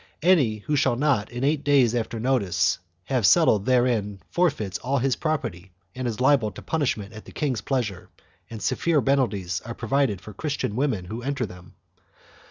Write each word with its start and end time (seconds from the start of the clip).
Any 0.23 0.55
one 0.55 0.63
who 0.65 0.75
shall 0.77 0.95
not, 0.95 1.31
in 1.31 1.43
eight 1.43 1.63
days 1.63 1.93
after 1.93 2.19
notice, 2.19 2.79
have 3.03 3.23
settled 3.23 3.67
therein 3.67 4.19
forfeits 4.31 4.79
all 4.79 4.97
his 4.97 5.15
property 5.15 5.73
and 5.93 6.07
is 6.07 6.19
liable 6.19 6.49
to 6.53 6.61
punishment 6.63 7.13
at 7.13 7.25
the 7.25 7.31
king's 7.31 7.61
pleasure, 7.61 8.09
and 8.49 8.63
severe 8.63 8.99
penalties 8.99 9.61
are 9.63 9.75
provided 9.75 10.19
for 10.19 10.33
Christian 10.33 10.75
women 10.75 11.05
who 11.05 11.21
enter 11.21 11.45
them. 11.45 11.75